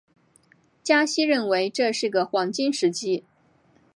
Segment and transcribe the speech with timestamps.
[0.81, 3.23] 加西认为这是个黄金时机。